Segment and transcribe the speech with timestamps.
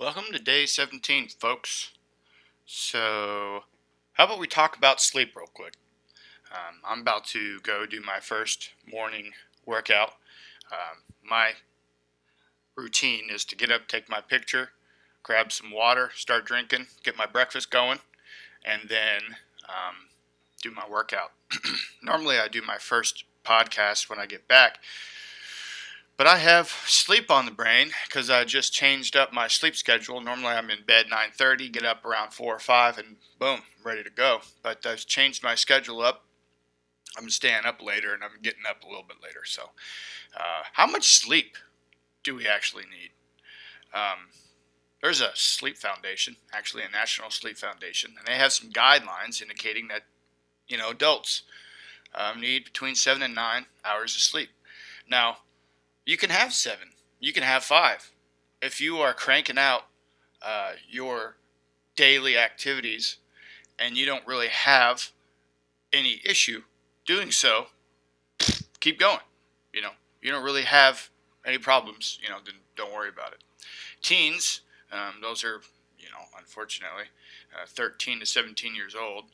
[0.00, 1.90] Welcome to day 17, folks.
[2.64, 3.64] So,
[4.14, 5.74] how about we talk about sleep real quick?
[6.50, 9.32] Um, I'm about to go do my first morning
[9.66, 10.12] workout.
[10.72, 11.50] Um, my
[12.76, 14.70] routine is to get up, take my picture,
[15.22, 17.98] grab some water, start drinking, get my breakfast going,
[18.64, 19.20] and then
[19.68, 20.08] um,
[20.62, 21.32] do my workout.
[22.02, 24.78] Normally, I do my first podcast when I get back.
[26.20, 30.20] But I have sleep on the brain because I just changed up my sleep schedule.
[30.20, 34.10] Normally I'm in bed 9:30, get up around 4 or 5 and boom, ready to
[34.10, 34.42] go.
[34.62, 36.26] But I've changed my schedule up.
[37.16, 39.46] I'm staying up later and I'm getting up a little bit later.
[39.46, 39.70] So,
[40.36, 41.56] uh, how much sleep
[42.22, 43.12] do we actually need?
[43.94, 44.28] Um,
[45.00, 49.88] there's a sleep foundation, actually a National Sleep Foundation, and they have some guidelines indicating
[49.88, 50.02] that
[50.68, 51.44] you know adults
[52.14, 54.50] um, need between seven and nine hours of sleep.
[55.08, 55.38] Now,
[56.10, 56.88] you can have seven,
[57.20, 58.10] you can have five.
[58.60, 59.82] If you are cranking out
[60.42, 61.36] uh, your
[61.94, 63.18] daily activities
[63.78, 65.12] and you don't really have
[65.92, 66.62] any issue
[67.06, 67.66] doing so,
[68.80, 69.20] keep going.
[69.72, 71.10] You know, you don't really have
[71.46, 73.44] any problems, you know, then don't worry about it.
[74.02, 75.60] Teens, um, those are,
[75.96, 77.04] you know, unfortunately,
[77.54, 79.26] uh, 13 to 17 years old,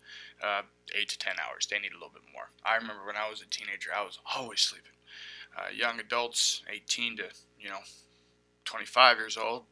[0.42, 0.60] uh,
[0.94, 1.66] 8 to 10 hours.
[1.66, 2.50] They need a little bit more.
[2.66, 4.92] I remember when I was a teenager, I was always sleeping.
[5.56, 7.24] Uh, young adults, 18 to,
[7.58, 7.78] you know,
[8.66, 9.64] 25 years old,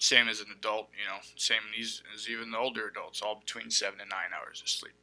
[0.00, 3.70] same as an adult, you know, same as, as even the older adults, all between
[3.70, 4.94] 7 and 9 hours of sleep.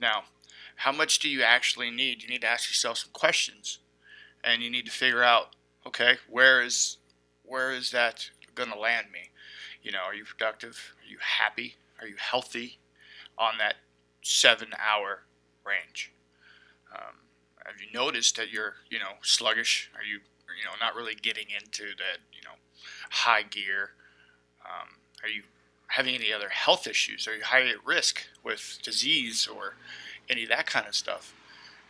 [0.00, 0.24] Now,
[0.76, 2.22] how much do you actually need?
[2.22, 3.78] You need to ask yourself some questions
[4.44, 5.56] and you need to figure out
[5.86, 6.98] okay where is
[7.42, 9.30] where is that going to land me?
[9.82, 10.94] You know are you productive?
[11.02, 11.76] Are you happy?
[12.00, 12.78] Are you healthy?
[13.38, 13.76] On that
[14.22, 15.22] seven hour
[15.64, 16.12] range.
[16.94, 17.16] Um,
[17.66, 19.90] have you noticed that you're you know sluggish?
[19.96, 20.20] Are you
[20.58, 22.54] you know not really getting into that you know
[23.10, 23.90] high gear?
[24.64, 24.88] Um,
[25.22, 25.42] are you
[25.88, 27.26] having any other health issues?
[27.26, 29.74] Are you high at risk with disease or
[30.28, 31.34] any of that kind of stuff?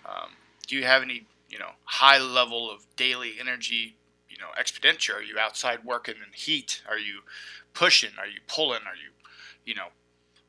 [0.05, 0.33] Um,
[0.67, 3.97] do you have any you know high level of daily energy
[4.31, 5.17] you know expenditure?
[5.17, 6.83] Are you outside working in heat?
[6.89, 7.21] Are you
[7.75, 8.11] pushing?
[8.19, 8.81] Are you pulling?
[8.81, 9.13] Are you
[9.65, 9.89] you know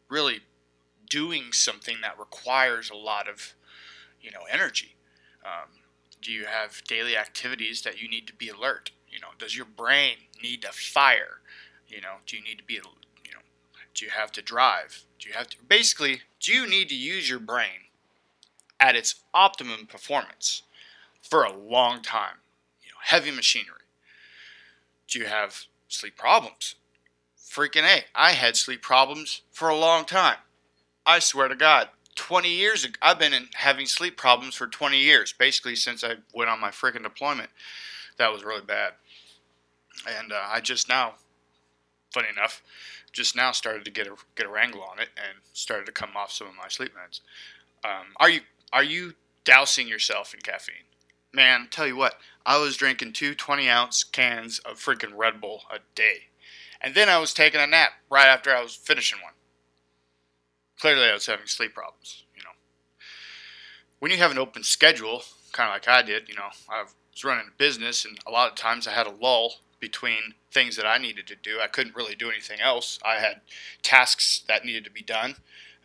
[0.10, 0.40] really
[1.10, 3.54] doing something that requires a lot of
[4.22, 4.97] you know energy
[5.48, 5.70] um,
[6.22, 9.66] do you have daily activities that you need to be alert you know does your
[9.66, 11.40] brain need to fire
[11.88, 13.40] you know do you need to be you know
[13.94, 17.30] do you have to drive do you have to basically do you need to use
[17.30, 17.88] your brain
[18.80, 20.64] at its optimum performance
[21.22, 22.38] for a long time.
[22.82, 23.74] You know, heavy machinery.
[25.08, 26.76] Do you have sleep problems?
[27.38, 28.04] Freaking A.
[28.14, 30.38] I had sleep problems for a long time.
[31.06, 35.00] I swear to God, 20 years ago, I've been in, having sleep problems for 20
[35.00, 37.50] years, basically since I went on my freaking deployment.
[38.18, 38.94] That was really bad.
[40.06, 41.16] And uh, I just now,
[42.14, 42.62] funny enough,
[43.14, 46.12] just now started to get a get a wrangle on it and started to come
[46.16, 47.22] off some of my sleep meds.
[47.84, 48.42] Um, are you
[48.74, 49.14] are you
[49.44, 50.76] dousing yourself in caffeine?
[51.34, 55.64] Man, tell you what, I was drinking two 20 ounce cans of freaking Red Bull
[55.72, 56.26] a day.
[56.82, 59.34] And then I was taking a nap right after I was finishing one.
[60.80, 62.52] Clearly, I was having sleep problems, you know.
[64.00, 67.24] When you have an open schedule, kind of like I did, you know, I was
[67.24, 70.86] running a business, and a lot of times I had a lull between things that
[70.86, 71.60] I needed to do.
[71.62, 73.00] I couldn't really do anything else.
[73.04, 73.42] I had
[73.82, 75.36] tasks that needed to be done,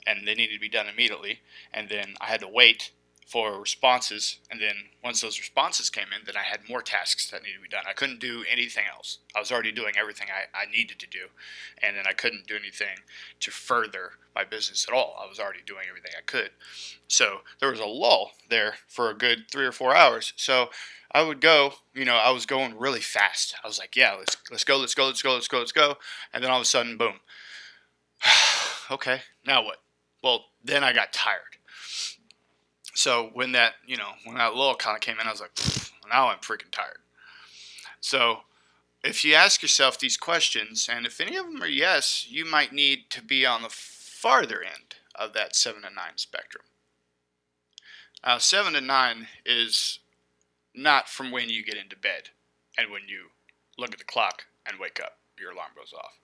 [0.06, 1.40] and they needed to be done immediately.
[1.72, 2.90] And then I had to wait
[3.32, 7.42] for responses, and then once those responses came in, then I had more tasks that
[7.42, 7.84] needed to be done.
[7.88, 9.20] I couldn't do anything else.
[9.34, 11.28] I was already doing everything I, I needed to do,
[11.82, 12.98] and then I couldn't do anything
[13.40, 15.16] to further my business at all.
[15.18, 16.50] I was already doing everything I could.
[17.08, 20.34] So there was a lull there for a good three or four hours.
[20.36, 20.68] So
[21.10, 23.54] I would go, you know, I was going really fast.
[23.64, 25.96] I was like, yeah, let's let's go, let's go, let's go, let's go, let's go.
[26.34, 27.14] And then all of a sudden, boom.
[28.90, 29.78] okay, now what?
[30.22, 31.56] Well, then I got tired
[32.94, 35.52] so when that you know when that lull kind of came in, I was like,
[36.08, 36.98] now I'm freaking tired.
[38.00, 38.38] So
[39.04, 42.72] if you ask yourself these questions, and if any of them are yes, you might
[42.72, 46.64] need to be on the farther end of that seven to nine spectrum.
[48.24, 49.98] Now, seven to nine is
[50.74, 52.30] not from when you get into bed
[52.78, 53.30] and when you
[53.76, 56.18] look at the clock and wake up, your alarm goes off.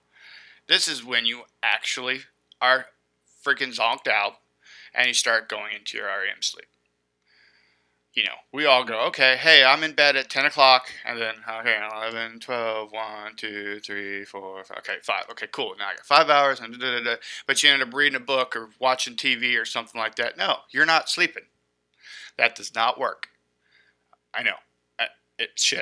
[0.67, 2.21] This is when you actually
[2.61, 2.85] are
[3.45, 4.35] freaking zonked out
[4.93, 6.67] and you start going into your REM sleep.
[8.13, 11.35] You know, we all go, okay, hey, I'm in bed at 10 o'clock, and then,
[11.59, 16.05] okay, 11, 12, 1, 2, 3, 4, 5, okay, 5, okay, cool, now I got
[16.05, 17.15] 5 hours, and da, da, da,
[17.45, 20.37] but you end up reading a book or watching TV or something like that.
[20.37, 21.43] No, you're not sleeping.
[22.37, 23.27] That does not work.
[24.33, 24.55] I know.
[25.37, 25.79] It should.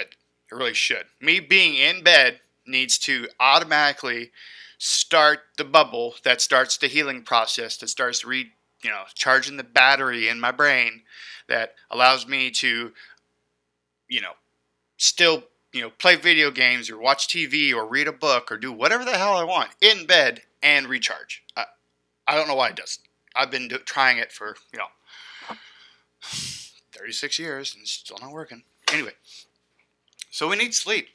[0.52, 1.06] It really should.
[1.20, 4.32] Me being in bed, needs to automatically
[4.78, 8.52] start the bubble that starts the healing process, that starts re,
[8.84, 11.02] you know, charging the battery in my brain,
[11.48, 12.92] that allows me to,
[14.10, 14.34] you know,
[14.98, 15.44] still,
[15.74, 19.06] you know, play video games or watch TV or read a book or do whatever
[19.06, 21.44] the hell I want in bed and recharge.
[21.56, 21.66] I,
[22.28, 23.06] I don't know why it doesn't.
[23.36, 25.56] I've been do, trying it for, you know,
[26.92, 28.64] 36 years and it's still not working.
[28.92, 29.14] Anyway,
[30.32, 31.10] so we need sleep.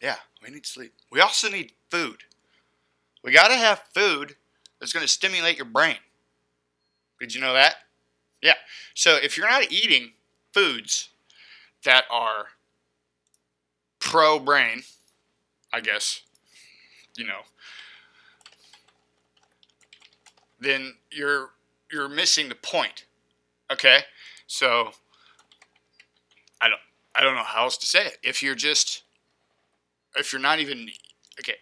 [0.00, 0.92] Yeah, we need sleep.
[1.10, 2.24] We also need food.
[3.22, 4.36] We got to have food
[4.78, 5.96] that's going to stimulate your brain.
[7.20, 7.76] Did you know that?
[8.42, 8.54] Yeah.
[8.94, 10.12] So if you're not eating
[10.52, 11.08] foods
[11.84, 12.46] that are
[13.98, 14.82] pro brain,
[15.72, 16.20] I guess,
[17.16, 17.40] you know,
[20.60, 21.50] then you're
[21.90, 23.06] you're missing the point.
[23.72, 24.00] Okay?
[24.46, 24.90] So
[26.60, 26.80] I don't
[27.14, 28.18] I don't know how else to say it.
[28.22, 29.04] If you're just
[30.16, 30.88] if you're not even
[31.40, 31.56] okay,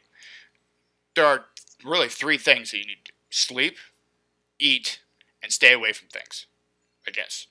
[1.15, 1.47] there are
[1.85, 3.17] really three things that you need to do.
[3.31, 3.77] sleep,
[4.59, 5.01] eat,
[5.43, 6.47] and stay away from things.
[7.07, 7.47] I guess.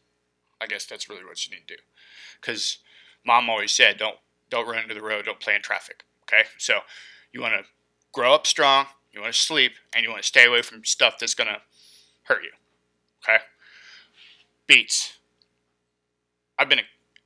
[0.62, 1.82] I guess that's really what you need to do.
[2.40, 2.78] Because
[3.26, 4.18] mom always said, don't
[4.50, 6.04] don't run into the road, don't play in traffic.
[6.24, 6.44] Okay?
[6.58, 6.80] So
[7.32, 7.66] you want to
[8.12, 11.18] grow up strong, you want to sleep, and you want to stay away from stuff
[11.20, 11.58] that's to
[12.24, 12.52] hurt you.
[13.24, 13.44] Okay?
[14.68, 15.14] Beets.
[16.60, 16.84] I've been, a,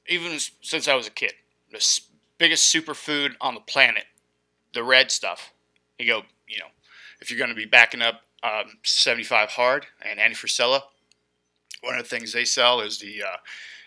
[0.08, 1.34] even since I was a kid,
[1.72, 1.84] the
[2.38, 4.06] biggest superfood on the planet,
[4.74, 5.52] the red stuff.
[6.00, 6.68] You go, you know,
[7.22, 10.82] if you're going to be backing up um, 75 hard and Andy Frisella,
[11.82, 13.38] one of the things they sell is the uh,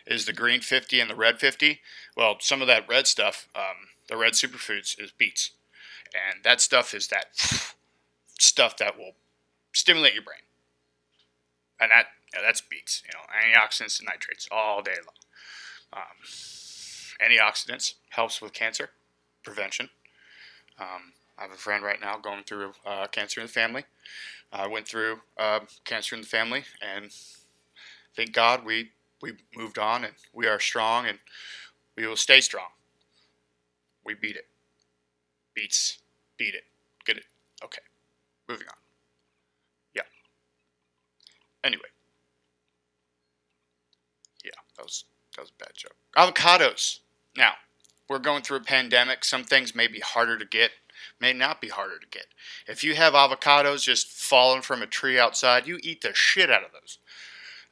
[0.07, 1.81] is the green 50 and the red 50.
[2.17, 5.51] Well, some of that red stuff, um, the red superfoods, is beets,
[6.15, 7.27] and that stuff is that
[8.39, 9.13] stuff that will
[9.73, 10.43] stimulate your brain,
[11.81, 13.03] and that yeah, that's beets.
[13.05, 16.03] You know, antioxidants and nitrates all day long.
[16.03, 16.27] Um,
[17.25, 18.91] antioxidants helps with cancer
[19.43, 19.91] prevention.
[20.79, 23.85] Um, I have a friend right now going through uh, cancer in the family.
[24.53, 27.11] I went through uh, cancer in the family, and
[28.17, 28.91] thank God we
[29.21, 31.19] we moved on, and we are strong, and
[31.97, 32.69] we will stay strong.
[34.05, 34.47] We beat it.
[35.55, 35.99] Beats.
[36.37, 36.65] Beat it.
[37.05, 37.25] Get it.
[37.63, 37.83] Okay.
[38.49, 38.77] Moving on.
[39.95, 40.03] Yeah.
[41.65, 41.89] Anyway.
[44.45, 45.05] Yeah, that was
[45.37, 45.97] that was a bad joke.
[46.17, 47.01] Avocados.
[47.37, 47.55] Now,
[48.09, 49.25] we're going through a pandemic.
[49.25, 50.71] Some things may be harder to get
[51.21, 52.27] may not be harder to get.
[52.67, 56.65] If you have avocados just falling from a tree outside, you eat the shit out
[56.65, 56.99] of those.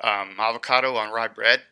[0.01, 1.63] Um, avocado on rye bread,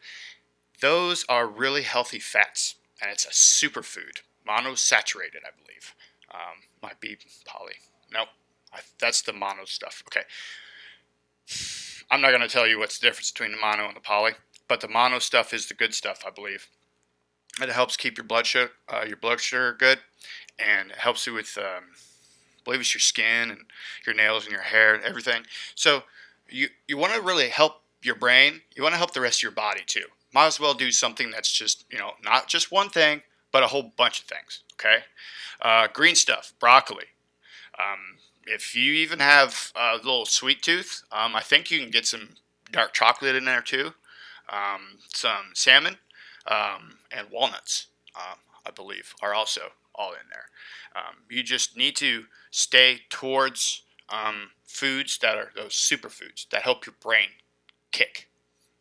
[0.80, 5.94] those are really healthy fats, and it's a superfood, monosaturated, I believe.
[6.30, 7.16] Um, might be
[7.46, 7.74] poly.
[8.12, 8.28] Nope,
[8.72, 10.02] I, that's the mono stuff.
[10.08, 10.24] Okay.
[12.10, 14.32] I'm not going to tell you what's the difference between the mono and the poly,
[14.68, 16.68] but the mono stuff is the good stuff, I believe.
[17.60, 20.00] It helps keep your blood sugar, uh, your blood sugar good,
[20.58, 23.60] and it helps you with, um, I believe it's your skin and
[24.06, 25.42] your nails and your hair and everything.
[25.74, 26.04] So
[26.48, 28.60] you you want to really help your brain.
[28.76, 30.06] You want to help the rest of your body too.
[30.32, 33.22] Might as well do something that's just you know not just one thing,
[33.52, 34.60] but a whole bunch of things.
[34.74, 35.04] Okay,
[35.60, 37.06] uh, green stuff, broccoli.
[37.78, 42.06] Um, if you even have a little sweet tooth, um, I think you can get
[42.06, 42.30] some
[42.70, 43.94] dark chocolate in there too.
[44.48, 45.96] Um, some salmon
[46.46, 50.46] um, and walnuts, um, I believe, are also all in there.
[50.96, 56.86] Um, you just need to stay towards um, foods that are those superfoods that help
[56.86, 57.28] your brain
[57.92, 58.28] kick.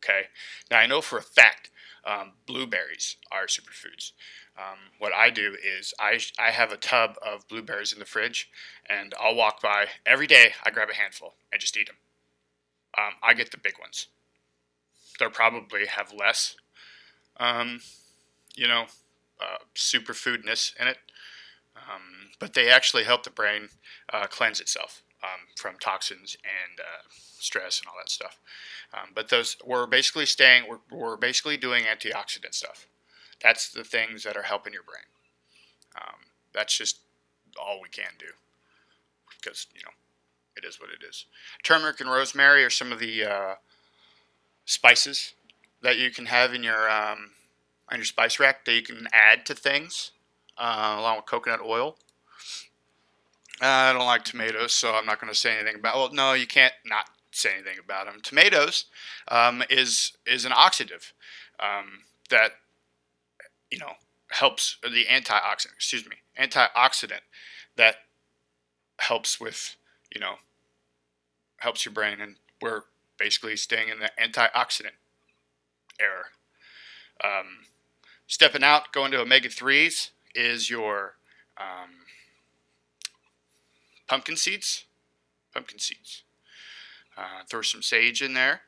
[0.04, 0.28] Okay.
[0.70, 1.70] Now I know for a fact
[2.06, 4.12] um, blueberries are superfoods.
[4.58, 8.50] Um, what I do is I, I have a tub of blueberries in the fridge,
[8.88, 10.54] and I'll walk by every day.
[10.64, 11.96] I grab a handful and just eat them.
[12.98, 14.08] Um, I get the big ones.
[15.18, 16.56] They'll probably have less,
[17.38, 17.80] um,
[18.56, 18.86] you know,
[19.44, 20.98] uh, superfoodness in it.
[21.76, 23.70] Um, but they actually help the brain
[24.12, 27.08] uh, cleanse itself um, from toxins and uh,
[27.40, 28.40] stress and all that stuff.
[28.94, 30.66] Um, but those we're basically staying.
[30.70, 32.88] We're, we're basically doing antioxidant stuff.
[33.42, 35.06] That's the things that are helping your brain.
[35.96, 36.20] Um,
[36.54, 37.00] that's just
[37.62, 38.28] all we can do
[39.40, 39.92] because you know
[40.56, 41.26] it is what it is.
[41.64, 43.56] Turmeric and rosemary are some of the uh,
[44.66, 45.34] spices
[45.82, 47.32] that you can have in your um,
[47.94, 50.12] on your spice rack that you can add to things,
[50.58, 51.96] uh, along with coconut oil.
[53.62, 55.96] I don't like tomatoes, so I'm not going to say anything about.
[55.96, 58.20] Well, no, you can't not say anything about them.
[58.22, 58.86] Tomatoes
[59.28, 61.12] um, is is an oxidative
[61.60, 62.54] um, that
[63.70, 63.94] you know
[64.32, 65.76] helps the antioxidant.
[65.76, 67.22] Excuse me, antioxidant
[67.78, 67.96] that
[68.98, 69.76] helps with
[70.14, 70.36] you know
[71.58, 72.82] helps your brain, and we're
[73.20, 74.98] basically staying in the antioxidant
[76.00, 76.26] era.
[77.24, 77.68] Um,
[78.34, 81.14] stepping out, going to omega 3s is your
[81.56, 81.92] um,
[84.08, 84.86] pumpkin seeds.
[85.54, 86.24] Pumpkin seeds.
[87.16, 88.62] Uh, throw some sage in there.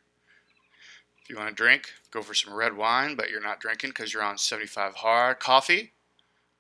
[1.24, 4.14] If you want to drink, go for some red wine, but you're not drinking because
[4.14, 5.40] you're on 75 hard.
[5.40, 5.94] Coffee.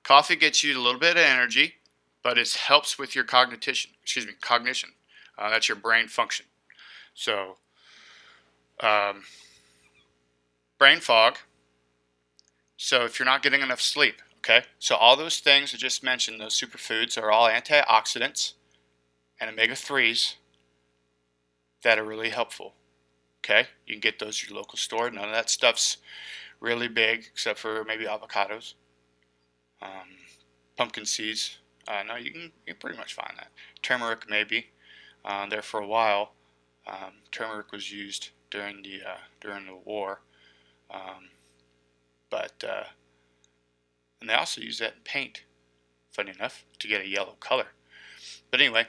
[0.03, 1.75] Coffee gets you a little bit of energy,
[2.24, 3.91] but it helps with your cognition.
[4.01, 4.89] Excuse me, cognition.
[5.38, 6.47] Uh, that's your brain function.
[7.13, 7.57] So,
[8.79, 9.25] um,
[10.79, 11.38] brain fog.
[12.77, 14.63] So if you're not getting enough sleep, okay.
[14.79, 18.53] So all those things I just mentioned, those superfoods, are all antioxidants
[19.39, 20.36] and omega threes
[21.84, 22.74] that are really helpful.
[23.44, 25.10] Okay, you can get those at your local store.
[25.12, 25.98] None of that stuff's
[26.60, 28.74] really big, except for maybe avocados,
[29.82, 30.17] um,
[30.75, 31.60] pumpkin seeds.
[31.88, 33.50] Uh, no, you can you can pretty much find that.
[33.84, 34.67] Turmeric maybe.
[35.24, 36.34] Uh, there for a while.
[36.88, 40.22] Um, turmeric was used during the uh, during the war,
[40.91, 41.29] um,
[42.36, 42.84] but uh,
[44.20, 45.44] and they also use that in paint.
[46.12, 47.68] Funny enough, to get a yellow color.
[48.51, 48.88] But anyway,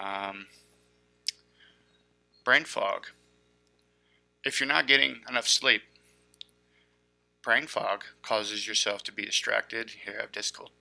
[0.00, 0.46] um,
[2.44, 3.06] brain fog
[4.44, 5.82] if you're not getting enough sleep,
[7.42, 9.92] brain fog causes yourself to be distracted.
[10.06, 10.30] You have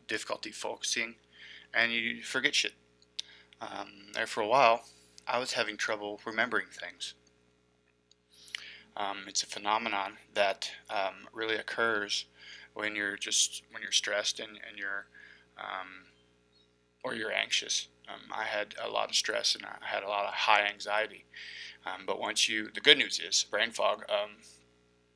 [0.08, 1.16] difficulty focusing,
[1.74, 2.74] and you forget shit.
[3.60, 4.86] Um, there for a while,
[5.28, 7.14] I was having trouble remembering things.
[8.98, 12.26] Um, it's a phenomenon that um, really occurs
[12.74, 15.08] when you're just when you're stressed and, and you're
[15.58, 16.08] um,
[17.04, 17.88] or you're anxious.
[18.08, 21.26] Um, I had a lot of stress and I had a lot of high anxiety.
[21.86, 24.32] Um, but once you, the good news is brain fog um,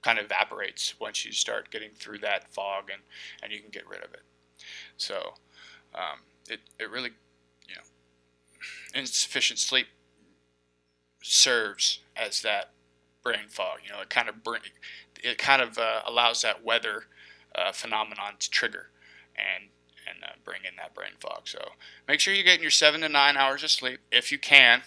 [0.01, 3.01] kind of evaporates once you start getting through that fog and,
[3.44, 4.24] and you can get rid of it.
[4.98, 5.34] So
[6.50, 7.12] it, it really,
[7.67, 9.88] you know, insufficient sleep
[11.22, 12.72] serves as that
[13.25, 13.79] brain fog.
[13.84, 14.62] You know, it kind of bring,
[15.22, 17.05] it kind of uh, allows that weather
[17.53, 18.91] uh, phenomenon to trigger
[19.36, 19.70] and
[20.08, 21.41] and uh, bring in that brain fog.
[21.46, 21.60] So
[22.08, 24.84] make sure you're getting your seven to nine hours of sleep if you can.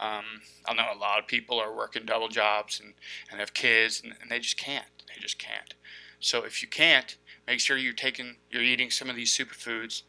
[0.00, 0.24] Um,
[0.66, 2.94] I know a lot of people are working double jobs and,
[3.30, 4.86] and have kids, and, and they just can't.
[5.08, 5.74] They just can't.
[6.20, 10.02] So if you can't, make sure you're taking, you're eating some of these superfoods.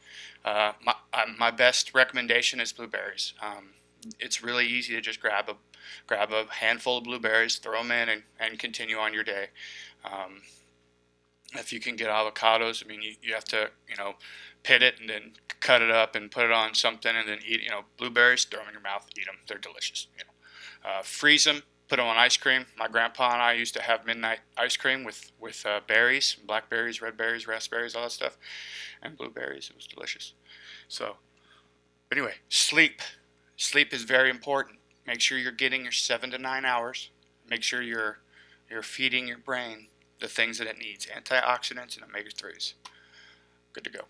[0.46, 3.34] Uh, my, uh, my best recommendation is blueberries.
[3.42, 3.72] Um,
[4.20, 5.56] it's really easy to just grab a
[6.08, 9.48] grab a handful of blueberries, throw them in, and, and continue on your day.
[10.06, 10.42] Um,
[11.54, 14.14] if you can get avocados, I mean, you, you have to, you know,
[14.64, 17.62] pit it and then cut it up and put it on something and then eat,
[17.64, 19.36] you know, blueberries, throw them in your mouth, eat them.
[19.48, 20.08] They're delicious.
[20.18, 22.66] You know, uh, freeze them, put them on ice cream.
[22.78, 27.02] My grandpa and I used to have midnight ice cream with with uh, berries, blackberries,
[27.02, 28.38] red berries, raspberries, all that stuff,
[29.02, 29.70] and blueberries.
[29.70, 30.34] It was delicious.
[30.88, 31.18] So,
[32.12, 33.02] anyway, sleep.
[33.58, 34.79] Sleep is very important.
[35.10, 37.10] Make sure you're getting your seven to nine hours.
[37.50, 38.20] Make sure you're
[38.70, 39.88] you're feeding your brain
[40.20, 42.74] the things that it needs antioxidants and omega 3s.
[43.74, 44.02] Good to go.